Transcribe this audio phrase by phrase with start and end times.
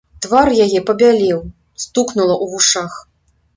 [0.25, 1.45] Твар яе пабялеў,
[1.85, 2.93] стукнула ў вушах.